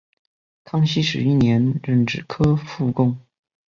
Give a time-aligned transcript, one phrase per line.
[0.63, 3.19] 康熙十一年壬子科副贡。